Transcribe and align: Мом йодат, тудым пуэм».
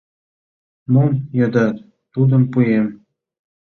Мом 0.91 1.11
йодат, 1.39 1.75
тудым 2.13 2.43
пуэм». 2.51 2.87